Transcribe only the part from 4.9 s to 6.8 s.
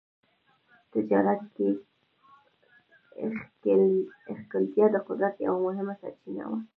د قدرت یوه مهمه سرچینه وه.